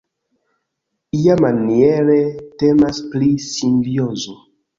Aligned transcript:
Iamaniere 1.19 2.17
temas 2.63 3.03
pri 3.13 3.29
simbiozo. 3.51 4.37